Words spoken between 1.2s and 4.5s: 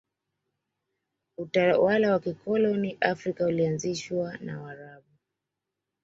utawala wa kikoloni afrika ulianzishwa